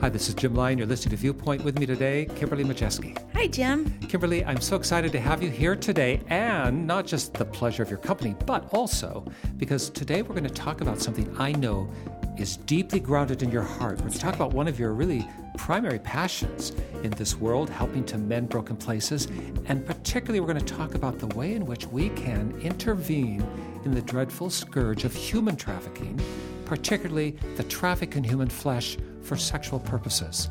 [0.00, 0.78] Hi, this is Jim Lyon.
[0.78, 3.20] You're listening to Viewpoint with me today, Kimberly Majeski.
[3.34, 3.98] Hi, Jim.
[4.02, 7.90] Kimberly, I'm so excited to have you here today, and not just the pleasure of
[7.90, 9.26] your company, but also
[9.56, 11.90] because today we're going to talk about something I know
[12.38, 13.96] is deeply grounded in your heart.
[13.96, 16.70] We're going to talk about one of your really primary passions
[17.02, 19.26] in this world, helping to mend broken places.
[19.66, 23.44] And particularly, we're going to talk about the way in which we can intervene
[23.84, 26.20] in the dreadful scourge of human trafficking,
[26.66, 28.96] particularly the traffic in human flesh
[29.28, 30.48] for sexual purposes.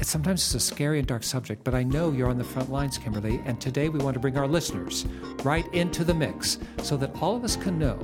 [0.00, 2.70] It sometimes is a scary and dark subject, but I know you're on the front
[2.70, 5.06] lines, Kimberly, and today we want to bring our listeners
[5.44, 7.96] right into the mix so that all of us can know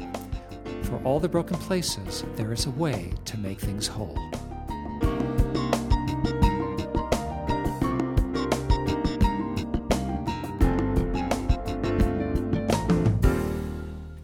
[0.85, 4.17] for all the broken places, there is a way to make things whole.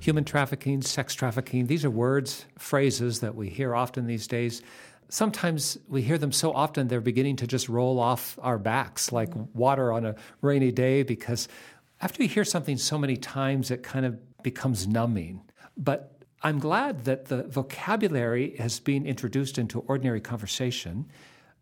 [0.00, 4.62] Human trafficking, sex trafficking, these are words, phrases that we hear often these days
[5.08, 9.30] sometimes we hear them so often they're beginning to just roll off our backs like
[9.30, 9.58] mm-hmm.
[9.58, 11.48] water on a rainy day because
[12.00, 15.40] after you hear something so many times it kind of becomes numbing.
[15.76, 21.06] But i'm glad that the vocabulary has been introduced into ordinary conversation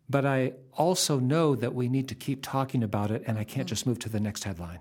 [0.09, 3.65] but i also know that we need to keep talking about it and i can't
[3.65, 3.69] mm-hmm.
[3.69, 4.79] just move to the next headline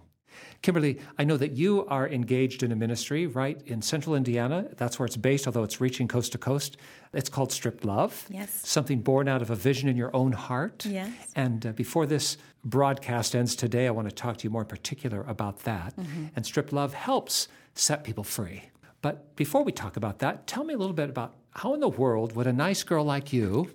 [0.62, 4.68] Kimberly, I know that you are engaged in a ministry right in central Indiana.
[4.76, 6.76] That's where it's based, although it's reaching coast to coast.
[7.12, 8.26] It's called Stripped Love.
[8.30, 8.50] Yes.
[8.64, 10.86] Something born out of a vision in your own heart.
[10.86, 11.12] Yes.
[11.34, 14.68] And uh, before this broadcast ends today, I want to talk to you more in
[14.68, 15.96] particular about that.
[15.96, 16.26] Mm-hmm.
[16.36, 18.64] And Stripped Love helps set people free.
[19.00, 21.88] But before we talk about that, tell me a little bit about how in the
[21.88, 23.70] world would a nice girl like you,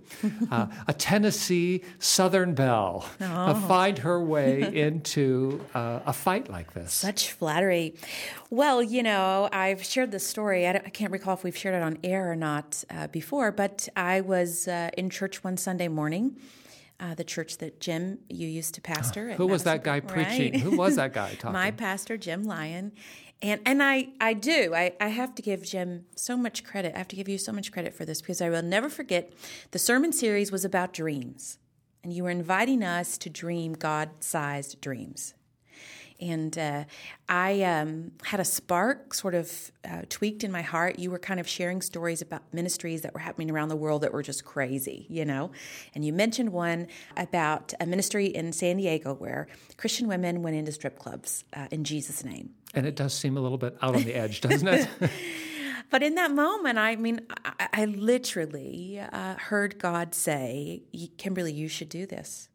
[0.49, 3.51] uh, a Tennessee Southern belle, uh, oh.
[3.51, 6.91] uh, find her way into uh, a fight like this?
[6.93, 7.95] Such flattery.
[8.49, 10.67] Well, you know, I've shared this story.
[10.67, 13.87] I, I can't recall if we've shared it on air or not uh, before, but
[13.95, 16.37] I was uh, in church one Sunday morning.
[16.99, 19.33] Uh, the church that Jim you used to pastor.
[19.33, 20.53] Who was that guy preaching?
[20.53, 20.61] Right?
[20.61, 21.53] Who was that guy talking?
[21.53, 22.91] My pastor, Jim Lyon,
[23.41, 26.93] and and I I do I I have to give Jim so much credit.
[26.95, 29.33] I have to give you so much credit for this because I will never forget.
[29.71, 31.59] The sermon series was about dreams,
[32.03, 35.33] and you were inviting us to dream God-sized dreams
[36.19, 36.85] and uh,
[37.29, 40.97] I um, had a spark sort of uh, tweaked in my heart.
[40.97, 44.11] You were kind of sharing stories about ministries that were happening around the world that
[44.11, 45.51] were just crazy, you know.
[45.93, 50.71] And you mentioned one about a ministry in San Diego where Christian women went into
[50.71, 52.51] strip clubs uh, in Jesus' name.
[52.73, 54.87] And it does seem a little bit out on the edge, doesn't it?
[55.91, 60.83] but in that moment, I mean, I, I literally uh, heard God say,
[61.17, 62.49] Kimberly, you should do this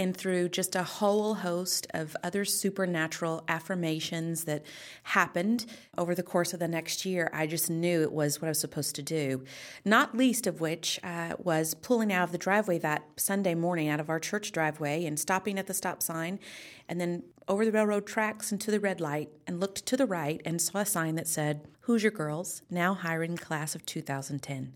[0.00, 4.62] and through just a whole host of other supernatural affirmations that
[5.02, 5.66] happened
[5.98, 8.58] over the course of the next year, I just knew it was what I was
[8.58, 9.44] supposed to do.
[9.84, 14.00] Not least of which uh, was pulling out of the driveway that Sunday morning out
[14.00, 16.40] of our church driveway and stopping at the stop sign
[16.88, 20.06] and then over the railroad tracks and to the red light and looked to the
[20.06, 24.72] right and saw a sign that said, Hoosier Girls, now hiring class of 2010.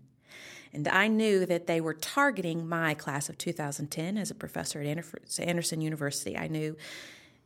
[0.75, 5.39] And I knew that they were targeting my class of 2010 as a professor at
[5.39, 6.37] Anderson University.
[6.37, 6.75] I knew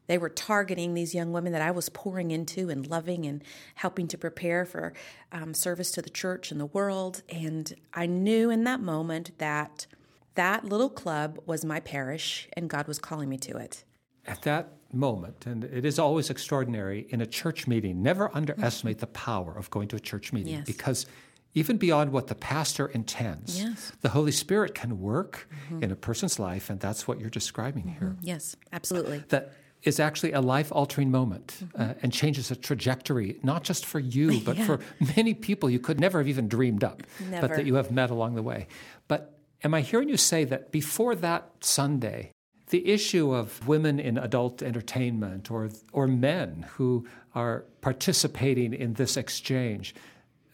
[0.07, 3.43] they were targeting these young women that I was pouring into and loving and
[3.75, 4.93] helping to prepare for
[5.31, 7.21] um, service to the church and the world.
[7.29, 9.85] And I knew in that moment that
[10.33, 13.83] that little club was my parish and God was calling me to it.
[14.25, 19.07] At that moment, and it is always extraordinary in a church meeting, never underestimate the
[19.07, 20.65] power of going to a church meeting yes.
[20.65, 21.05] because
[21.53, 23.61] even beyond what the pastor intends.
[23.61, 23.91] Yes.
[24.01, 25.83] The Holy Spirit can work mm-hmm.
[25.83, 27.99] in a person's life, and that's what you're describing mm-hmm.
[27.99, 28.15] here.
[28.21, 29.23] Yes, absolutely.
[29.29, 31.81] That is actually a life altering moment mm-hmm.
[31.81, 34.65] uh, and changes a trajectory, not just for you, but yeah.
[34.65, 34.79] for
[35.15, 37.47] many people you could never have even dreamed up, never.
[37.47, 38.67] but that you have met along the way.
[39.07, 42.31] But am I hearing you say that before that Sunday,
[42.69, 49.17] the issue of women in adult entertainment or, or men who are participating in this
[49.17, 49.95] exchange,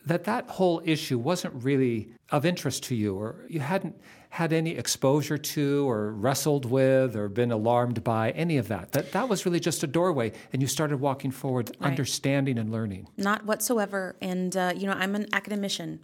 [0.06, 3.96] that that whole issue wasn't really of interest to you or you hadn't
[4.30, 9.12] had any exposure to or wrestled with or been alarmed by any of that that
[9.12, 11.90] that was really just a doorway and you started walking forward right.
[11.90, 16.00] understanding and learning not whatsoever and uh, you know i'm an academician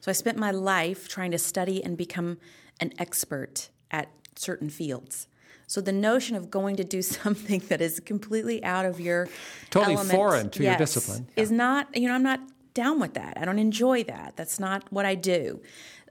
[0.00, 2.38] so i spent my life trying to study and become
[2.80, 5.26] an expert at certain fields
[5.66, 9.28] so the notion of going to do something that is completely out of your
[9.70, 11.42] totally element, foreign to yes, your discipline yeah.
[11.42, 12.40] is not you know i'm not
[12.74, 13.36] down with that.
[13.36, 14.34] I don't enjoy that.
[14.36, 15.60] That's not what I do.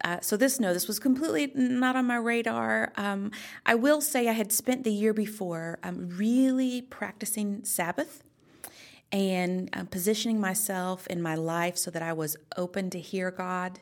[0.03, 2.93] Uh, so this no, this was completely not on my radar.
[2.95, 3.31] Um,
[3.65, 8.23] I will say I had spent the year before um, really practicing Sabbath
[9.11, 13.79] and um, positioning myself in my life so that I was open to hear God.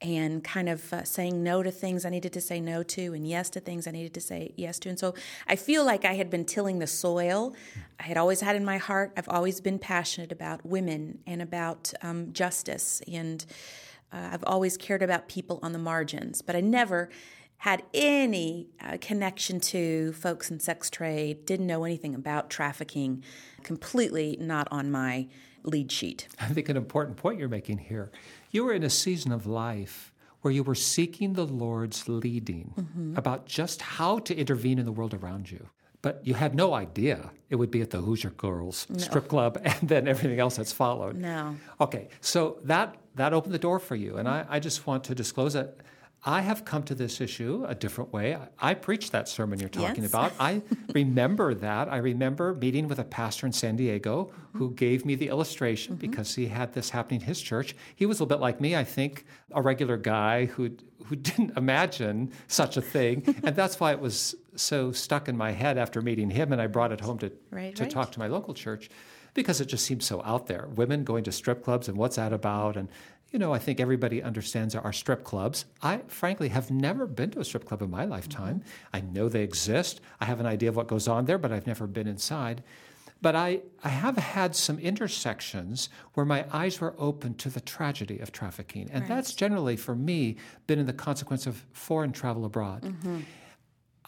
[0.00, 3.26] And kind of uh, saying no to things I needed to say no to and
[3.26, 4.88] yes to things I needed to say yes to.
[4.88, 5.14] And so
[5.46, 7.54] I feel like I had been tilling the soil.
[7.98, 11.92] I had always had in my heart, I've always been passionate about women and about
[12.02, 13.02] um, justice.
[13.12, 13.44] And
[14.12, 17.10] uh, I've always cared about people on the margins, but I never
[17.58, 23.24] had any uh, connection to folks in sex trade, didn't know anything about trafficking,
[23.64, 25.26] completely not on my
[25.64, 26.28] lead sheet.
[26.40, 28.12] I think an important point you're making here.
[28.50, 33.16] You were in a season of life where you were seeking the Lord's leading mm-hmm.
[33.16, 35.68] about just how to intervene in the world around you.
[36.00, 38.98] But you had no idea it would be at the Hoosier Girls no.
[38.98, 41.16] strip club and then everything else that's followed.
[41.16, 41.56] No.
[41.80, 44.16] Okay, so that that opened the door for you.
[44.16, 45.78] And I, I just want to disclose that
[46.24, 48.34] I have come to this issue a different way.
[48.34, 50.12] I, I preached that sermon you're talking yes.
[50.12, 50.32] about.
[50.40, 50.62] I
[50.94, 51.88] remember that.
[51.88, 54.58] I remember meeting with a pastor in San Diego mm-hmm.
[54.58, 56.10] who gave me the illustration mm-hmm.
[56.10, 57.76] because he had this happening in his church.
[57.94, 60.70] He was a little bit like me, I think, a regular guy who
[61.06, 65.52] who didn't imagine such a thing, and that's why it was so stuck in my
[65.52, 66.52] head after meeting him.
[66.52, 67.92] And I brought it home to right, to right.
[67.92, 68.90] talk to my local church
[69.34, 70.68] because it just seems so out there.
[70.74, 72.76] Women going to strip clubs and what's that about?
[72.76, 72.88] And
[73.30, 75.66] you know, I think everybody understands our strip clubs.
[75.82, 78.60] I frankly have never been to a strip club in my lifetime.
[78.60, 78.96] Mm-hmm.
[78.96, 80.00] I know they exist.
[80.20, 82.62] I have an idea of what goes on there, but I've never been inside.
[83.20, 88.18] But I, I have had some intersections where my eyes were open to the tragedy
[88.20, 88.88] of trafficking.
[88.92, 89.08] And right.
[89.08, 90.36] that's generally, for me,
[90.66, 92.82] been in the consequence of foreign travel abroad.
[92.82, 93.20] Mm-hmm.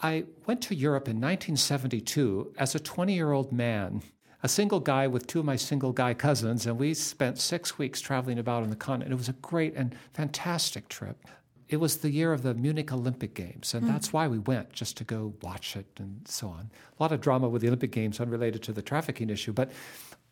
[0.01, 4.01] I went to Europe in 1972 as a 20 year old man
[4.43, 8.01] a single guy with two of my single guy cousins, and we spent six weeks
[8.01, 9.13] traveling about on the continent.
[9.13, 11.27] It was a great and fantastic trip.
[11.69, 13.87] It was the year of the Munich Olympic Games, and mm.
[13.87, 16.69] that's why we went, just to go watch it and so on.
[16.99, 19.53] A lot of drama with the Olympic Games unrelated to the trafficking issue.
[19.53, 19.71] But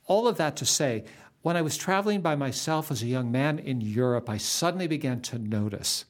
[0.05, 1.05] all of that to say,
[1.41, 5.21] when I was traveling by myself as a young man in Europe, I suddenly began
[5.21, 6.05] to notice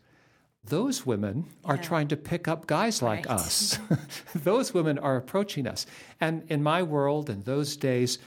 [0.63, 1.81] those women are yeah.
[1.81, 3.35] trying to pick up guys like right.
[3.35, 3.79] us.
[4.35, 5.85] those women are approaching us.
[6.19, 8.19] And in my world, in those days,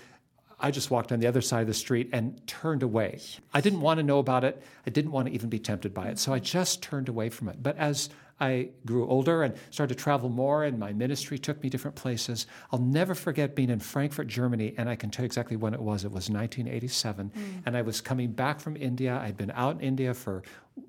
[0.59, 3.21] I just walked on the other side of the street and turned away.
[3.53, 4.63] I didn't want to know about it.
[4.87, 6.19] I didn't want to even be tempted by it.
[6.19, 7.63] So I just turned away from it.
[7.63, 8.11] But as
[8.43, 12.49] I grew older and started to travel more, and my ministry took me different places.
[12.73, 15.81] I'll never forget being in Frankfurt, Germany, and I can tell you exactly when it
[15.81, 16.05] was.
[16.05, 17.63] It was 1987, mm.
[17.65, 19.17] and I was coming back from India.
[19.23, 20.43] I'd been out in India for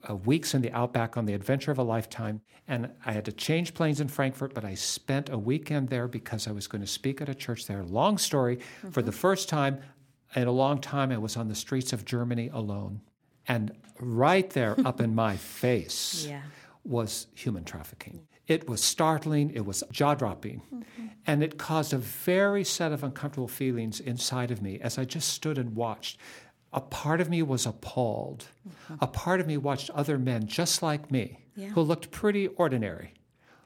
[0.09, 3.31] uh, weeks in the outback on the adventure of a lifetime, and I had to
[3.31, 6.87] change planes in Frankfurt, but I spent a weekend there because I was going to
[6.87, 7.83] speak at a church there.
[7.83, 8.57] Long story.
[8.57, 8.91] Mm-hmm.
[8.91, 9.79] For the first time
[10.35, 13.01] in a long time, I was on the streets of Germany alone.
[13.47, 16.41] And right there up in my face yeah
[16.83, 18.27] was human trafficking.
[18.45, 21.07] It was startling, it was jaw dropping, mm-hmm.
[21.25, 25.29] and it caused a very set of uncomfortable feelings inside of me as I just
[25.29, 26.19] stood and watched.
[26.73, 28.45] A part of me was appalled.
[28.67, 28.95] Mm-hmm.
[29.01, 31.69] A part of me watched other men just like me, yeah.
[31.69, 33.13] who looked pretty ordinary,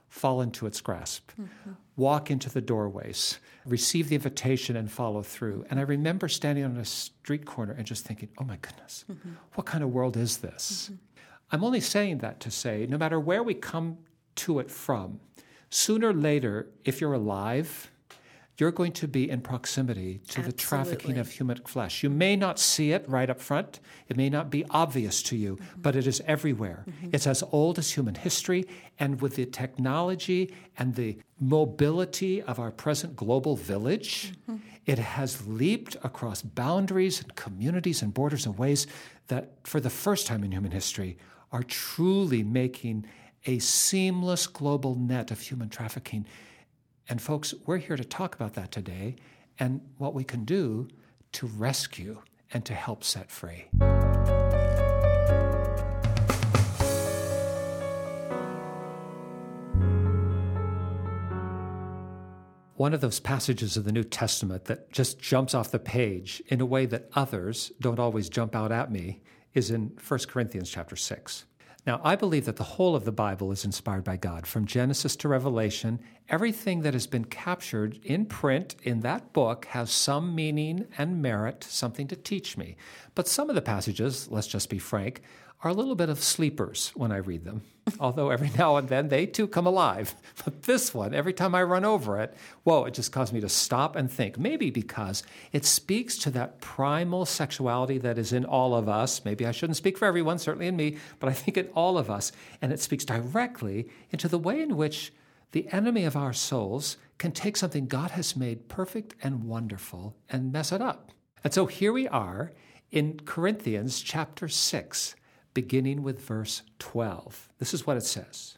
[0.10, 1.72] fall into its grasp, mm-hmm.
[1.96, 5.66] walk into the doorways, receive the invitation, and follow through.
[5.70, 9.32] And I remember standing on a street corner and just thinking, oh my goodness, mm-hmm.
[9.54, 10.90] what kind of world is this?
[10.92, 10.96] Mm-hmm.
[11.52, 14.00] I'm only saying that to say no matter where we come
[14.36, 15.22] to it from,
[15.70, 17.90] sooner or later, if you're alive,
[18.58, 20.52] you're going to be in proximity to Absolutely.
[20.52, 22.02] the trafficking of human flesh.
[22.02, 25.56] You may not see it right up front, it may not be obvious to you,
[25.56, 25.82] mm-hmm.
[25.82, 26.84] but it is everywhere.
[26.90, 27.10] Mm-hmm.
[27.14, 28.66] It's as old as human history,
[29.00, 34.58] and with the technology and the mobility of our present global village, mm-hmm.
[34.88, 38.88] it has leaped across boundaries and communities and borders in ways
[39.28, 41.18] that, for the first time in human history,
[41.52, 43.06] are truly making
[43.46, 46.26] a seamless global net of human trafficking.
[47.10, 49.16] And, folks, we're here to talk about that today
[49.60, 50.90] and what we can do
[51.34, 52.22] to rescue
[52.54, 53.66] and to help set free.
[62.76, 66.62] One of those passages of the New Testament that just jumps off the page in
[66.62, 69.22] a way that others don't always jump out at me
[69.54, 71.46] is in 1 Corinthians chapter 6.
[71.88, 74.46] Now, I believe that the whole of the Bible is inspired by God.
[74.46, 79.90] From Genesis to Revelation, everything that has been captured in print in that book has
[79.90, 82.76] some meaning and merit, something to teach me.
[83.16, 85.22] But some of the passages, let's just be frank,
[85.64, 87.64] are a little bit of sleepers when I read them,
[88.00, 90.16] although every now and then they too come alive.
[90.46, 92.34] But this one, every time I run over it,
[92.64, 94.38] whoa, it just caused me to stop and think.
[94.38, 99.26] Maybe because it speaks to that primal sexuality that is in all of us.
[99.26, 102.10] Maybe I shouldn't speak for everyone, certainly in me, but I think in all of
[102.10, 102.32] us.
[102.62, 105.12] And it speaks directly into the way in which
[105.52, 110.52] the enemy of our souls can take something God has made perfect and wonderful and
[110.54, 111.12] mess it up.
[111.44, 112.54] And so here we are
[112.92, 115.16] in Corinthians chapter 6
[115.58, 117.50] beginning with verse 12.
[117.58, 118.54] This is what it says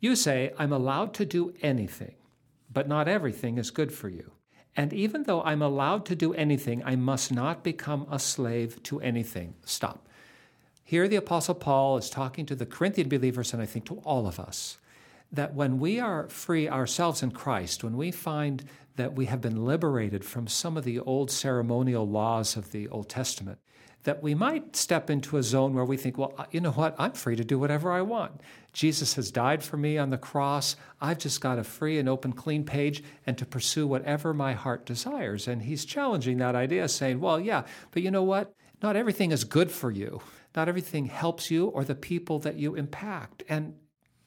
[0.00, 2.16] You say, I'm allowed to do anything,
[2.68, 4.32] but not everything is good for you.
[4.74, 9.00] And even though I'm allowed to do anything, I must not become a slave to
[9.00, 9.54] anything.
[9.64, 10.08] Stop.
[10.82, 14.26] Here, the Apostle Paul is talking to the Corinthian believers, and I think to all
[14.26, 14.78] of us,
[15.30, 18.64] that when we are free ourselves in Christ, when we find
[18.96, 23.08] that we have been liberated from some of the old ceremonial laws of the Old
[23.08, 23.60] Testament,
[24.04, 26.94] that we might step into a zone where we think, well, you know what?
[26.98, 28.40] I'm free to do whatever I want.
[28.72, 30.76] Jesus has died for me on the cross.
[31.00, 34.86] I've just got a free and open, clean page and to pursue whatever my heart
[34.86, 35.46] desires.
[35.46, 38.52] And he's challenging that idea, saying, well, yeah, but you know what?
[38.82, 40.20] Not everything is good for you.
[40.56, 43.44] Not everything helps you or the people that you impact.
[43.48, 43.74] And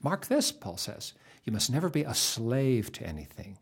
[0.02, 1.14] mark this, Paul says,
[1.44, 3.60] you must never be a slave to anything.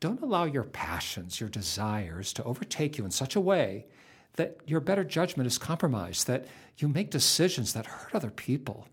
[0.00, 3.86] Don't allow your passions, your desires to overtake you in such a way
[4.34, 6.46] that your better judgment is compromised, that
[6.78, 8.88] you make decisions that hurt other people.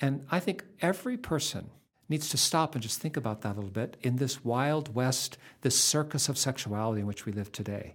[0.00, 1.70] And I think every person
[2.08, 5.38] needs to stop and just think about that a little bit in this wild west,
[5.62, 7.94] this circus of sexuality in which we live today.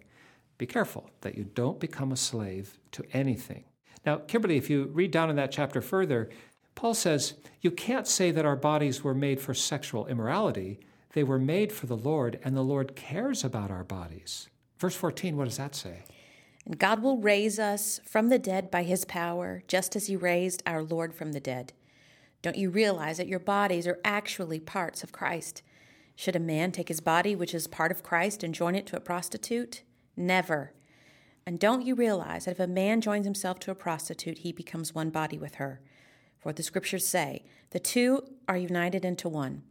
[0.57, 3.65] Be careful that you don't become a slave to anything.
[4.05, 6.29] Now, Kimberly, if you read down in that chapter further,
[6.75, 10.79] Paul says, You can't say that our bodies were made for sexual immorality.
[11.13, 14.47] They were made for the Lord, and the Lord cares about our bodies.
[14.77, 16.03] Verse 14, what does that say?
[16.69, 20.61] And God will raise us from the dead by his power, just as he raised
[20.67, 21.73] our Lord from the dead.
[22.43, 25.63] Don't you realize that your bodies are actually parts of Christ?
[26.15, 28.95] Should a man take his body, which is part of Christ, and join it to
[28.95, 29.81] a prostitute?
[30.15, 30.73] Never.
[31.43, 34.93] And don't you realize that if a man joins himself to a prostitute, he becomes
[34.93, 35.81] one body with her?
[36.37, 39.63] For the scriptures say, the two are united into one.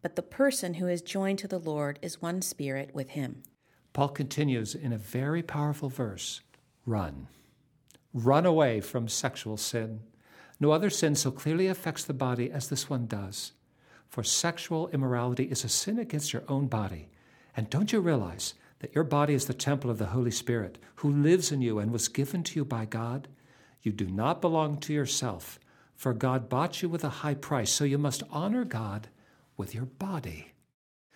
[0.00, 3.42] But the person who is joined to the Lord is one spirit with him.
[3.92, 6.42] Paul continues in a very powerful verse
[6.86, 7.28] run.
[8.14, 10.00] Run away from sexual sin.
[10.58, 13.52] No other sin so clearly affects the body as this one does.
[14.08, 17.08] For sexual immorality is a sin against your own body.
[17.56, 21.10] And don't you realize that your body is the temple of the Holy Spirit, who
[21.10, 23.28] lives in you and was given to you by God?
[23.82, 25.58] You do not belong to yourself,
[25.94, 29.08] for God bought you with a high price, so you must honor God
[29.56, 30.52] with your body.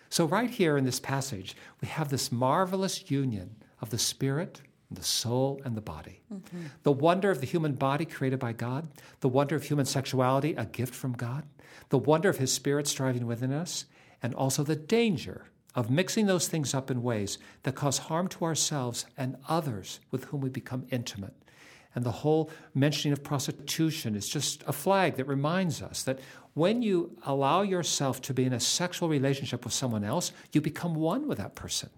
[0.09, 4.61] So, right here in this passage, we have this marvelous union of the Spirit
[4.95, 6.21] the soul and the body.
[6.33, 6.65] Mm-hmm.
[6.83, 8.87] The wonder of the human body created by God,
[9.21, 11.45] the wonder of human sexuality, a gift from God,
[11.89, 13.85] the wonder of His Spirit striving within us,
[14.21, 18.45] and also the danger of mixing those things up in ways that cause harm to
[18.45, 21.33] ourselves and others with whom we become intimate.
[21.95, 26.19] And the whole mentioning of prostitution is just a flag that reminds us that
[26.53, 30.95] when you allow yourself to be in a sexual relationship with someone else, you become
[30.95, 31.89] one with that person.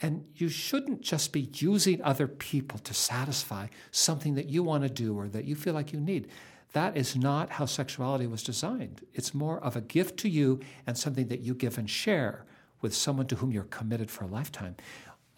[0.00, 4.88] And you shouldn't just be using other people to satisfy something that you want to
[4.88, 6.28] do or that you feel like you need.
[6.72, 9.04] That is not how sexuality was designed.
[9.14, 12.44] It's more of a gift to you and something that you give and share
[12.80, 14.76] with someone to whom you're committed for a lifetime.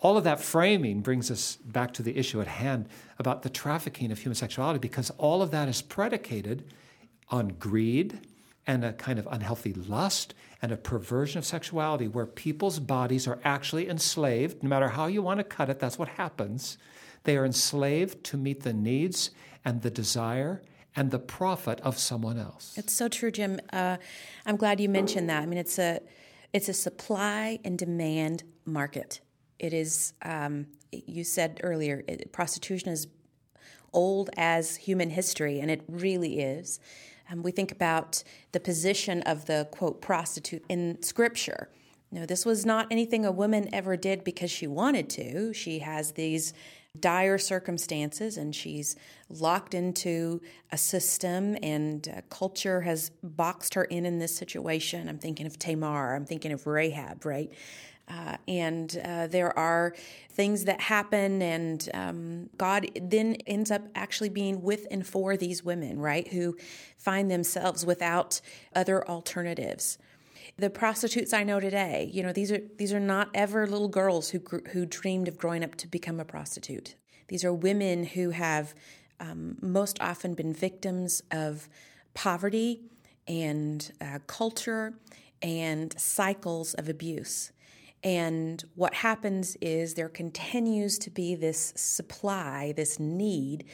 [0.00, 2.88] All of that framing brings us back to the issue at hand
[3.18, 6.64] about the trafficking of human sexuality because all of that is predicated
[7.28, 8.18] on greed
[8.66, 13.38] and a kind of unhealthy lust and a perversion of sexuality where people's bodies are
[13.44, 14.62] actually enslaved.
[14.62, 16.78] No matter how you want to cut it, that's what happens.
[17.24, 19.30] They are enslaved to meet the needs
[19.64, 20.62] and the desire
[20.96, 22.74] and the profit of someone else.
[22.76, 23.60] It's so true, Jim.
[23.72, 23.96] Uh,
[24.46, 25.42] I'm glad you mentioned that.
[25.42, 26.00] I mean, it's a
[26.52, 29.20] it's a supply and demand market.
[29.58, 30.14] It is.
[30.22, 33.06] Um, you said earlier, it, prostitution is
[33.92, 36.80] old as human history, and it really is.
[37.30, 38.22] Um, we think about
[38.52, 41.68] the position of the quote prostitute in Scripture.
[42.12, 45.52] No, this was not anything a woman ever did because she wanted to.
[45.52, 46.52] She has these
[46.98, 48.96] dire circumstances and she's
[49.28, 50.40] locked into
[50.72, 55.08] a system and uh, culture has boxed her in in this situation.
[55.08, 57.52] I'm thinking of Tamar, I'm thinking of Rahab, right?
[58.10, 59.94] Uh, and uh, there are
[60.32, 65.64] things that happen, and um, God then ends up actually being with and for these
[65.64, 66.56] women, right, who
[66.96, 68.40] find themselves without
[68.74, 69.98] other alternatives.
[70.58, 74.30] The prostitutes I know today, you know, these are these are not ever little girls
[74.30, 74.40] who
[74.72, 76.96] who dreamed of growing up to become a prostitute.
[77.28, 78.74] These are women who have
[79.20, 81.68] um, most often been victims of
[82.14, 82.80] poverty
[83.28, 84.94] and uh, culture
[85.40, 87.52] and cycles of abuse.
[88.02, 93.64] And what happens is there continues to be this supply, this need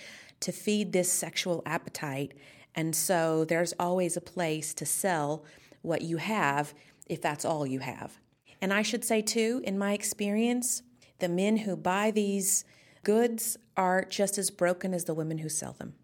[0.41, 2.35] to feed this sexual appetite.
[2.75, 5.45] And so there's always a place to sell
[5.83, 6.75] what you have
[7.07, 8.19] if that's all you have.
[8.61, 10.83] And I should say, too, in my experience,
[11.21, 12.65] the men who buy these
[13.05, 15.95] goods are just as broken as the women who sell them.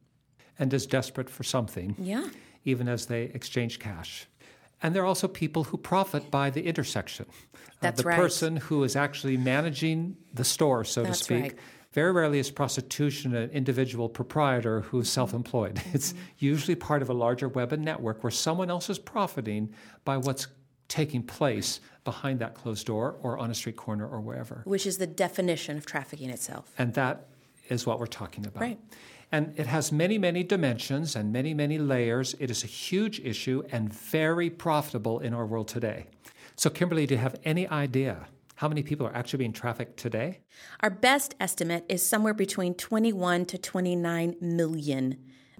[0.58, 2.28] and as desperate for something, Yeah.
[2.64, 4.26] even as they exchange cash.
[4.82, 7.26] And there are also people who profit by the intersection.
[7.28, 8.16] Uh, That's the right.
[8.16, 11.42] person who is actually managing the store, so That's to speak.
[11.42, 11.58] right.
[11.92, 15.12] Very rarely is prostitution an individual proprietor who's Mm-hmm.
[15.14, 15.80] self employed.
[15.92, 19.74] It's usually part of a larger web and network where someone else is profiting
[20.04, 20.46] by what's
[20.88, 24.62] taking place behind that closed door or on a street corner or wherever.
[24.64, 26.72] Which is the definition of trafficking itself.
[26.78, 27.28] And that
[27.68, 28.60] is what we're talking about.
[28.62, 28.78] Right.
[29.32, 32.34] And it has many, many dimensions and many, many layers.
[32.38, 36.06] It is a huge issue and very profitable in our world today.
[36.54, 40.40] So, Kimberly, do you have any idea how many people are actually being trafficked today?
[40.80, 45.16] Our best estimate is somewhere between 21 to 29 million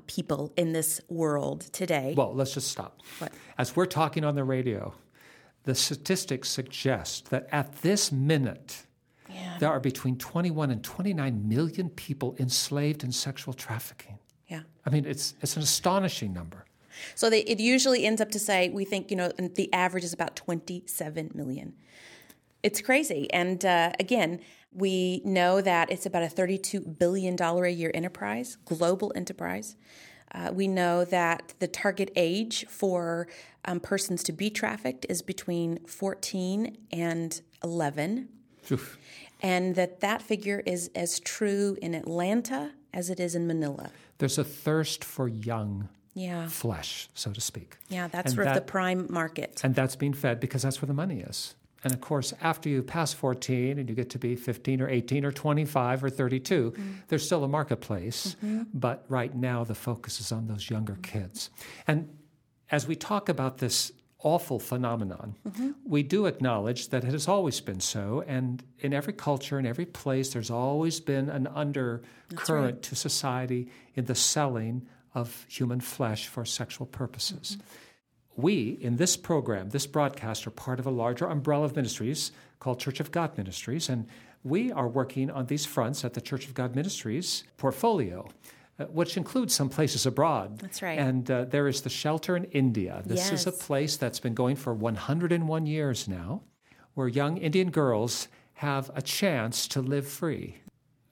[0.07, 2.14] people in this world today.
[2.17, 3.00] Well, let's just stop.
[3.19, 3.33] What?
[3.57, 4.95] As we're talking on the radio,
[5.64, 8.87] the statistics suggest that at this minute,
[9.42, 9.58] Yeah.
[9.58, 14.18] there are between 21 and 29 million people enslaved in sexual trafficking.
[14.49, 14.62] Yeah.
[14.87, 16.64] I mean, it's, it's an astonishing number.
[17.14, 20.12] So they, it usually ends up to say we think you know the average is
[20.12, 21.75] about 27 million.
[22.62, 24.40] It's crazy, and uh, again,
[24.72, 29.76] we know that it's about a 32 billion dollar a year enterprise, global enterprise.
[30.34, 33.28] Uh, we know that the target age for
[33.66, 38.28] um, persons to be trafficked is between 14 and 11,
[38.70, 38.99] Oof.
[39.42, 43.90] And that that figure is as true in Atlanta as it is in Manila.
[44.18, 47.76] There's a thirst for young Yeah, flesh, so to speak.
[47.88, 49.61] yeah, that's And sort of the prime market.
[49.64, 51.54] And that's being fed because that's where the money is.
[51.84, 55.25] And of course, after you pass 14 and you get to be 15 or 18
[55.25, 56.92] or 25 or 32, mm-hmm.
[57.08, 58.37] there's still a marketplace.
[58.37, 58.62] Mm-hmm.
[58.72, 61.50] But right now, the focus is on those younger kids.
[61.88, 62.08] And
[62.70, 63.90] as we talk about this
[64.23, 65.71] awful phenomenon, mm-hmm.
[65.85, 68.25] we do acknowledge that it has always been so.
[68.26, 74.07] And in every culture, in every place, there's always been an undercurrent to society in
[74.07, 77.57] the selling of human flesh for sexual purposes.
[77.57, 78.43] Mm-hmm.
[78.43, 82.80] We, in this program, this broadcast, are part of a larger umbrella of ministries called
[82.80, 84.06] Church of God Ministries, and
[84.43, 88.28] we are working on these fronts at the Church of God Ministries portfolio,
[88.90, 90.58] which includes some places abroad.
[90.58, 90.99] That's right.
[90.99, 93.02] And uh, there is the shelter in India.
[93.04, 96.42] This is a place that's been going for 101 years now,
[96.95, 100.56] where young Indian girls have a chance to live free,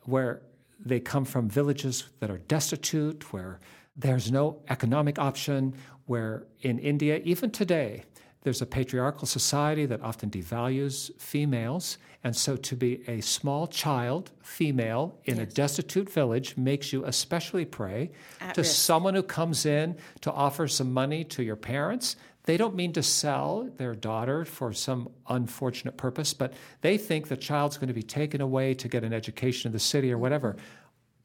[0.05, 0.43] where
[0.79, 3.61] they come from villages that are destitute, where
[3.97, 5.75] there's no economic option,
[6.07, 8.05] where in India, even today,
[8.43, 11.99] there's a patriarchal society that often devalues females.
[12.25, 17.65] And so to be a small child, female, in a destitute village makes you especially
[17.65, 18.75] prey At to risk.
[18.77, 22.17] someone who comes in to offer some money to your parents.
[22.45, 27.37] They don't mean to sell their daughter for some unfortunate purpose, but they think the
[27.37, 30.57] child's going to be taken away to get an education in the city or whatever.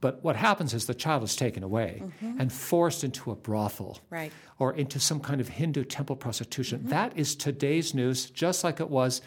[0.01, 2.39] But what happens is the child is taken away mm-hmm.
[2.39, 4.31] and forced into a brothel Right.
[4.60, 6.79] or into some kind of Hindu temple prostitution.
[6.79, 6.89] Mm-hmm.
[6.89, 9.19] That is today's news, just like it was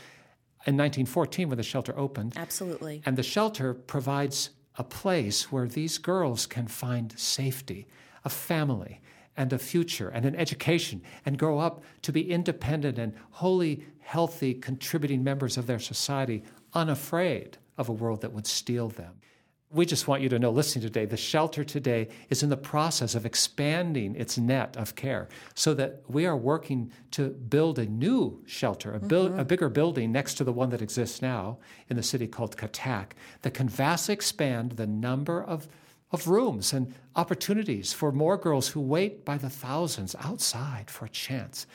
[0.66, 2.34] in 1914 when the shelter opened.
[2.36, 3.02] Absolutely.
[3.06, 7.86] And the shelter provides a place where these girls can find safety,
[8.24, 9.00] a family,
[9.36, 14.54] and a future, and an education, and grow up to be independent and wholly healthy,
[14.54, 16.42] contributing members of their society,
[16.74, 19.14] unafraid of a world that would steal them.
[19.70, 23.14] We just want you to know, listening today, the shelter today is in the process
[23.14, 28.42] of expanding its net of care so that we are working to build a new
[28.46, 29.42] shelter, a, build, a mm-hmm.
[29.42, 31.58] bigger building next to the one that exists now
[31.90, 33.08] in the city called Cuttack
[33.42, 35.68] that can vastly expand the number of,
[36.12, 41.10] of rooms and opportunities for more girls who wait by the thousands outside for a
[41.10, 41.66] chance.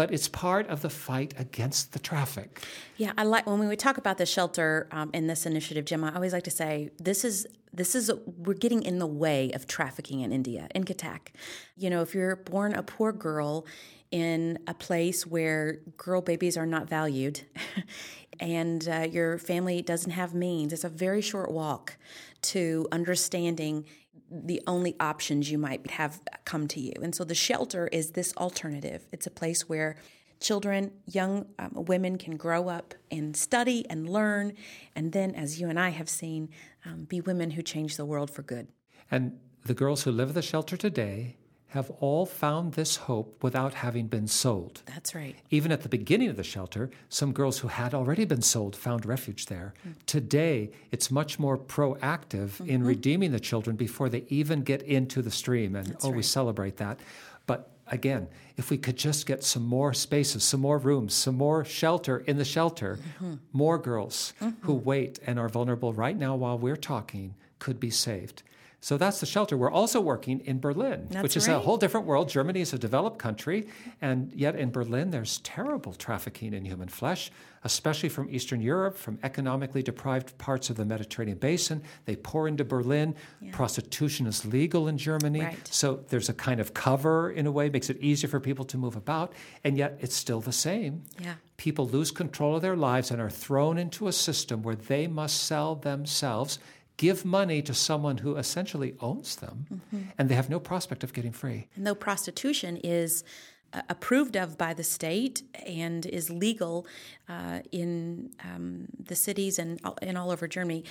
[0.00, 2.64] But it's part of the fight against the traffic.
[2.96, 6.02] Yeah, I like when we talk about the shelter um, in this initiative, Jim.
[6.02, 9.66] I always like to say this is this is we're getting in the way of
[9.66, 11.34] trafficking in India in Cuttack.
[11.76, 13.66] You know, if you're born a poor girl
[14.10, 17.42] in a place where girl babies are not valued,
[18.40, 21.98] and uh, your family doesn't have means, it's a very short walk
[22.40, 23.84] to understanding
[24.30, 26.92] the only options you might have come to you.
[27.02, 29.06] And so the shelter is this alternative.
[29.12, 29.96] It's a place where
[30.40, 34.54] children, young um, women can grow up and study and learn,
[34.96, 36.48] and then, as you and I have seen,
[36.84, 38.68] um, be women who change the world for good.
[39.10, 41.36] And the girls who live at the shelter today
[41.70, 44.82] have all found this hope without having been sold.
[44.86, 45.36] That's right.
[45.50, 49.06] Even at the beginning of the shelter, some girls who had already been sold found
[49.06, 49.72] refuge there.
[49.82, 49.90] Hmm.
[50.06, 52.86] Today, it's much more proactive in mm-hmm.
[52.86, 55.76] redeeming the children before they even get into the stream.
[55.76, 56.98] And oh, we celebrate that.
[57.46, 61.64] But again, if we could just get some more spaces, some more rooms, some more
[61.64, 63.34] shelter in the shelter, mm-hmm.
[63.52, 64.84] more girls who mm-hmm.
[64.84, 68.42] wait and are vulnerable right now while we're talking could be saved.
[68.82, 69.58] So that's the shelter.
[69.58, 72.30] We're also working in Berlin, That's which is a whole different world.
[72.30, 73.66] Germany is a developed country,
[74.00, 77.30] and yet in Berlin, there's terrible trafficking in human flesh,
[77.62, 81.82] especially from Eastern Europe, from economically deprived parts of the Mediterranean basin.
[82.06, 83.14] They pour into Berlin.
[83.52, 85.42] Prostitution is legal in Germany.
[85.42, 85.68] Right.
[85.68, 88.78] So there's a kind of cover in a way, makes it easier for people to
[88.78, 91.02] move about, and yet it's still the same.
[91.22, 91.34] Yeah.
[91.58, 95.42] People lose control of their lives and are thrown into a system where they must
[95.42, 96.58] sell themselves,
[97.00, 99.56] give money to someone who essentially owns them,
[100.18, 101.66] and they have no prospect of getting free.
[101.76, 103.24] And though prostitution is
[103.72, 106.86] uh, approved of by the state and is legal
[107.26, 110.84] uh, in um, the cities and, all- and all over Germany,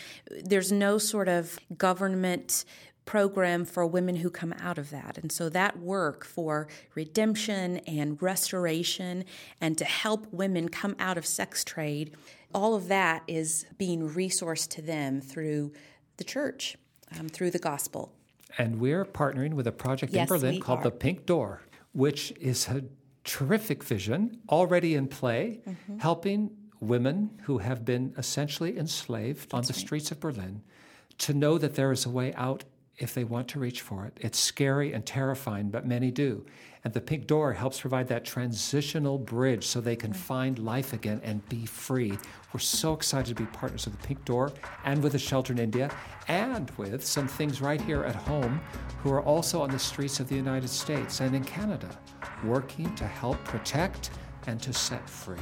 [0.51, 2.65] there's no sort of government
[3.05, 5.17] program for women who come out of that.
[5.19, 9.25] And so that work for redemption and restoration
[9.61, 12.15] and to help women come out of sex trade,
[12.53, 15.71] all of that is being resourced to them through
[16.19, 16.77] the church,
[17.19, 18.13] um, through the gospel.
[18.59, 20.83] And we're partnering with a project in Berlin called are.
[20.83, 21.61] The Pink Door,
[21.93, 22.83] which is a
[23.23, 25.97] terrific vision already in play, Mm-hmm.
[25.99, 30.61] helping women who have been essentially enslaved on the streets of Berlin
[31.17, 32.63] to know that there is a way out
[32.97, 34.17] if they want to reach for it.
[34.21, 36.45] It's scary and terrifying, but many do.
[36.85, 41.19] And the Pink Door helps provide that transitional bridge so they can find life again
[41.23, 42.17] and be free.
[42.53, 44.53] We're so excited to be partners with the Pink Door
[44.85, 45.91] and with the Shelter in India
[46.29, 48.61] and with some things right here at home
[49.03, 51.89] who are also on the streets of the United States and in Canada,
[52.45, 54.11] working to help protect
[54.47, 55.37] and to set free.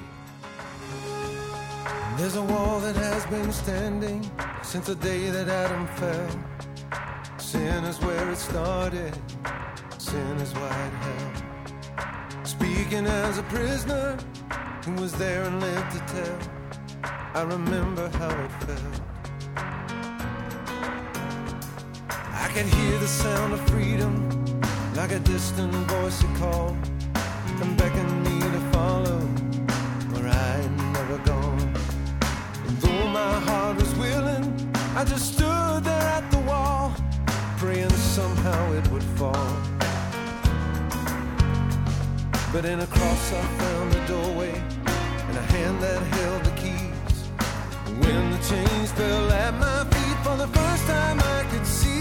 [2.18, 4.28] There's a wall that has been standing
[4.64, 7.40] since the day that Adam fell.
[7.40, 9.16] Sin is where it started,
[10.12, 12.48] sin is white it held.
[12.48, 14.18] Speaking as a prisoner
[14.86, 16.40] who was there and lived to tell,
[17.34, 19.02] I remember how it felt.
[22.44, 24.14] I could hear the sound of freedom
[24.96, 26.78] like a distant voice that called
[27.62, 29.20] and beckoned me to follow
[30.12, 31.68] where I had never gone.
[32.68, 34.46] And though my heart was willing,
[34.96, 36.96] I just stood there at the wall,
[37.58, 39.77] praying somehow it would fall.
[42.58, 44.52] But in a cross I found a doorway
[45.28, 47.18] and a hand that held the keys.
[48.00, 51.97] When the chains fell at my feet for the first time, I could see.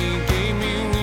[0.00, 0.99] Mercy gave me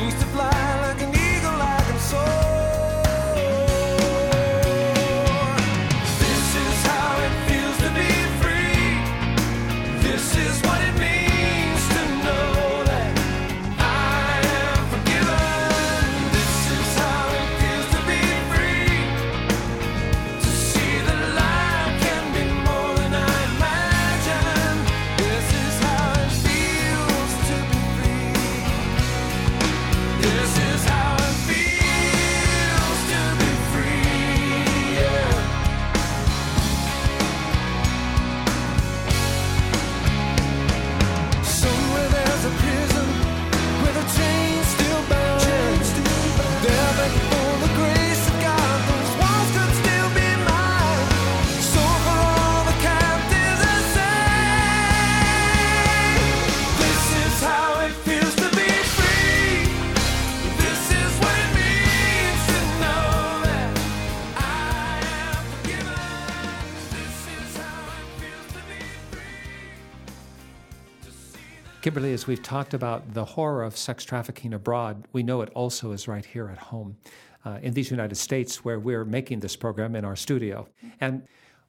[71.98, 75.94] Kimberly, as we've talked about the horror of sex trafficking abroad, we know it also
[75.94, 76.96] is right here at home
[77.44, 80.68] uh, in these United States where we're making this program in our studio.
[81.02, 81.24] And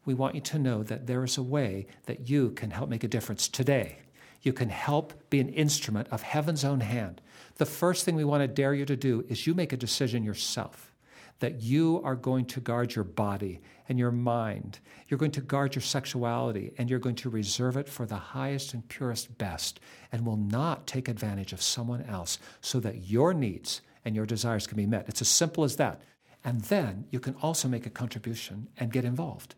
[0.04, 3.04] we want you to know that there is a way that you can help make
[3.04, 4.00] a difference today.
[4.42, 7.22] You can help be an instrument of heaven's own hand.
[7.56, 10.24] The first thing we want to dare you to do is you make a decision
[10.24, 10.92] yourself
[11.38, 14.80] that you are going to guard your body and your mind.
[15.08, 18.74] You're going to guard your sexuality and you're going to reserve it for the highest
[18.74, 19.80] and purest best
[20.12, 24.66] and will not take advantage of someone else so that your needs and your desires
[24.66, 25.08] can be met.
[25.08, 26.02] It's as simple as that.
[26.44, 29.54] And then you can also make a contribution and get involved.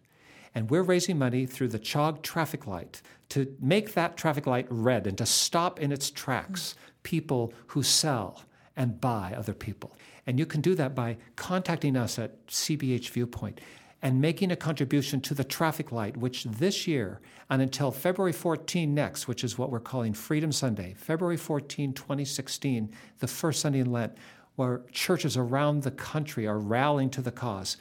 [0.54, 5.06] And we're raising money through the CHOG traffic light to make that traffic light red
[5.06, 8.42] and to stop in its tracks people who sell
[8.76, 9.96] and buy other people.
[10.26, 13.60] And you can do that by contacting us at CBH Viewpoint
[14.02, 18.94] and making a contribution to the traffic light, which this year and until February 14
[18.94, 23.92] next, which is what we're calling Freedom Sunday, February 14, 2016, the first Sunday in
[23.92, 24.16] Lent,
[24.56, 27.76] where churches around the country are rallying to the cause.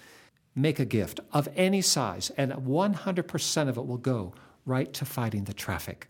[0.56, 4.34] Make a gift of any size, and 100% of it will go
[4.66, 6.08] right to fighting the traffic.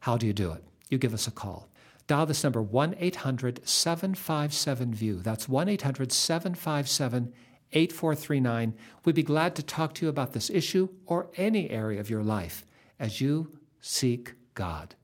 [0.00, 0.64] How do you do it?
[0.88, 1.68] You give us a call.
[2.06, 5.22] Dial this number 1 800 757 VIEW.
[5.22, 7.32] That's 1 800 757
[7.72, 8.74] 8439.
[9.04, 12.22] We'd be glad to talk to you about this issue or any area of your
[12.22, 12.66] life
[12.98, 14.94] as you seek God.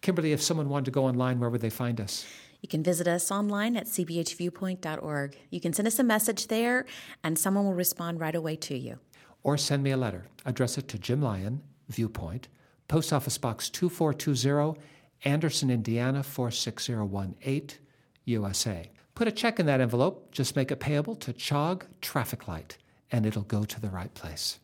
[0.00, 2.26] Kimberly, if someone wanted to go online, where would they find us?
[2.60, 5.36] You can visit us online at cbhviewpoint.org.
[5.50, 6.86] You can send us a message there,
[7.22, 8.98] and someone will respond right away to you.
[9.42, 10.26] Or send me a letter.
[10.44, 12.48] Address it to Jim Lyon, Viewpoint,
[12.88, 14.80] Post Office Box 2420,
[15.24, 17.78] Anderson, Indiana 46018,
[18.24, 18.90] USA.
[19.16, 22.76] Put a check in that envelope, just make it payable to CHOG Traffic Light,
[23.10, 24.58] and it'll go to the right place.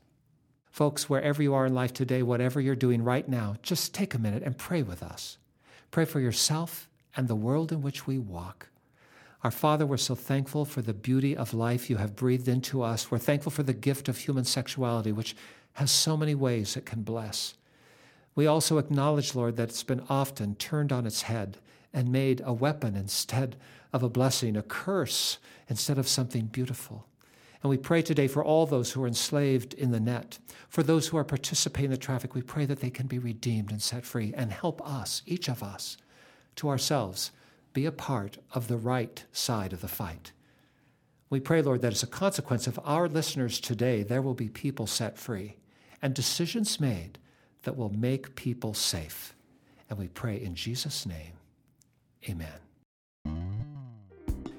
[0.71, 4.19] Folks, wherever you are in life today, whatever you're doing right now, just take a
[4.19, 5.39] minute and pray with us.
[5.91, 6.87] Pray for yourself
[7.17, 8.69] and the world in which we walk.
[9.43, 13.11] Our Father, we're so thankful for the beauty of life you have breathed into us.
[13.11, 15.35] We're thankful for the gift of human sexuality, which
[15.75, 17.55] has so many ways it can bless.
[18.35, 21.57] We also acknowledge, Lord, that it's been often turned on its head
[21.93, 23.57] and made a weapon instead
[23.93, 27.07] of a blessing, a curse instead of something beautiful.
[27.63, 31.09] And we pray today for all those who are enslaved in the net, for those
[31.09, 32.35] who are participating in the traffic.
[32.35, 35.63] We pray that they can be redeemed and set free and help us, each of
[35.63, 35.97] us,
[36.57, 37.31] to ourselves,
[37.73, 40.33] be a part of the right side of the fight.
[41.31, 44.87] We pray, Lord, that as a consequence of our listeners today, there will be people
[44.87, 45.57] set free
[46.03, 47.19] and decisions made
[47.63, 49.35] that will make people safe.
[49.89, 51.33] And we pray in Jesus' name,
[52.29, 52.49] amen.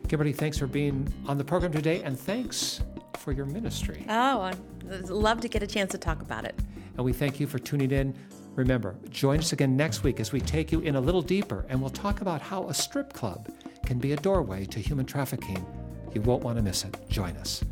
[0.08, 2.82] Kimberly, thanks for being on the program today, and thanks
[3.18, 4.06] for your ministry.
[4.10, 6.56] Oh, I'd love to get a chance to talk about it.
[6.98, 8.14] And we thank you for tuning in.
[8.56, 11.82] Remember, join us again next week as we take you in a little deeper and
[11.82, 13.50] we'll talk about how a strip club
[13.86, 15.66] can be a doorway to human trafficking.
[16.14, 16.96] You won't want to miss it.
[17.10, 17.64] Join us.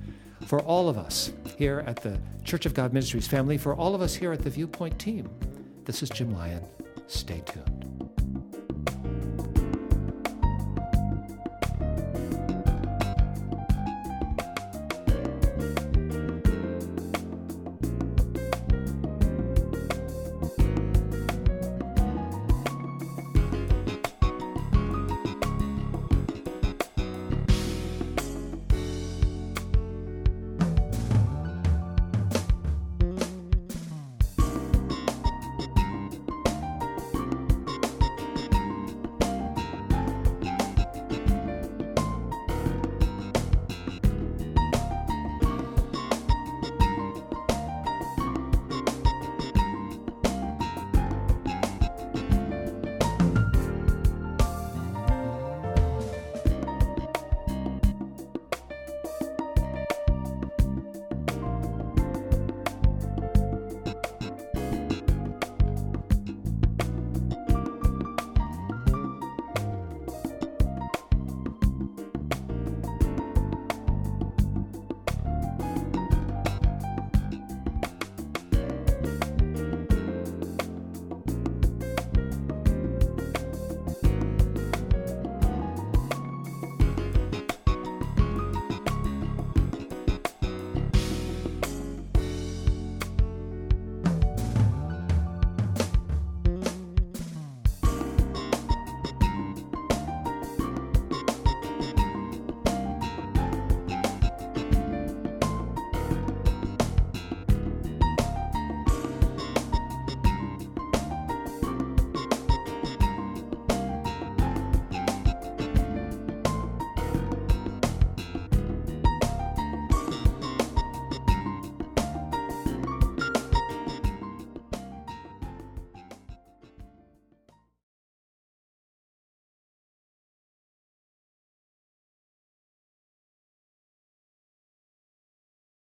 [0.47, 4.01] For all of us here at the Church of God Ministries family, for all of
[4.01, 5.29] us here at the Viewpoint team,
[5.85, 6.63] this is Jim Lyon.
[7.05, 8.00] Stay tuned.